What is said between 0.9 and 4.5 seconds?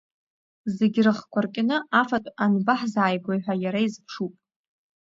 рыхқәа ркьны афатә анбаҳзааигои ҳәа иара изԥшуп.